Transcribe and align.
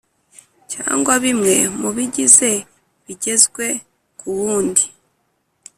Cyangwa 0.73 1.13
bimwe 1.23 1.55
mu 1.79 1.89
bibigize 1.95 2.51
bigezwe 3.05 3.65
ku 4.19 4.27
wundi 4.37 4.85